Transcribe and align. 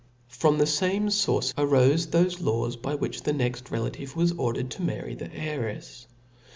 From 0.29 0.57
the 0.57 0.65
fame 0.65 1.09
fource 1.09 1.53
arofe 1.53 2.07
thofe 2.07 2.41
laws 2.41 2.75
by 2.75 2.95
which 2.95 3.21
the 3.21 3.33
next 3.33 3.69
relation 3.69 4.09
was 4.19 4.31
ordered 4.31 4.71
to 4.71 4.81
marry 4.81 5.13
the 5.13 5.27
heirefs. 5.29 6.07